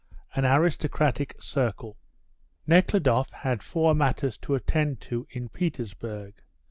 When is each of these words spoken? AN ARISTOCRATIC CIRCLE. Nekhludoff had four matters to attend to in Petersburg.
AN 0.35 0.45
ARISTOCRATIC 0.45 1.35
CIRCLE. 1.39 1.95
Nekhludoff 2.65 3.29
had 3.29 3.61
four 3.61 3.93
matters 3.93 4.35
to 4.39 4.55
attend 4.55 4.99
to 5.01 5.27
in 5.29 5.47
Petersburg. 5.47 6.33